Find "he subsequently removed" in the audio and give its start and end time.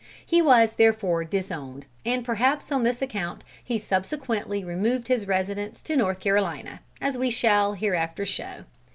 3.63-5.09